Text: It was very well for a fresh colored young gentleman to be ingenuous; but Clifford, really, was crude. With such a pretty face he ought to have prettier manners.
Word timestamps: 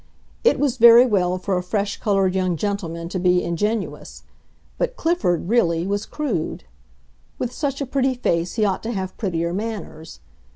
It 0.43 0.57
was 0.59 0.77
very 0.77 1.05
well 1.05 1.37
for 1.37 1.59
a 1.59 1.61
fresh 1.61 1.99
colored 1.99 2.33
young 2.33 2.57
gentleman 2.57 3.07
to 3.09 3.19
be 3.19 3.43
ingenuous; 3.43 4.23
but 4.79 4.95
Clifford, 4.95 5.47
really, 5.47 5.85
was 5.85 6.07
crude. 6.07 6.63
With 7.37 7.51
such 7.53 7.81
a 7.81 7.85
pretty 7.85 8.15
face 8.15 8.55
he 8.55 8.65
ought 8.65 8.81
to 8.81 8.93
have 8.93 9.15
prettier 9.19 9.53
manners. 9.53 10.19